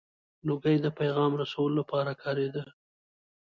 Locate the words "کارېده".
2.23-2.63